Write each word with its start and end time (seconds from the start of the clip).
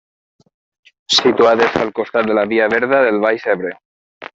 Situades 1.17 1.77
al 1.83 1.93
costat 2.01 2.31
de 2.33 2.41
la 2.41 2.49
Via 2.55 2.73
Verda 2.77 3.07
del 3.09 3.25
Baix 3.29 3.51
Ebre. 3.57 3.81